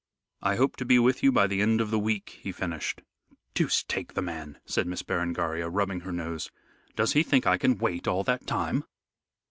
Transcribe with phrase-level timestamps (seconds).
[0.41, 3.03] "I hope to be with you by the end of the week," he finished.
[3.53, 6.49] "Deuce take the man," said Miss Berengaria, rubbing her nose.
[6.95, 8.83] "Does he think I can wait all that time?"